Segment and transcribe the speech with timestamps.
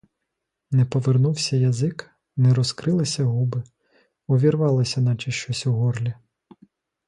[0.71, 3.63] Не повернувся язик, не розкрилися губи,
[4.27, 6.13] увірвалося наче щось у горлі.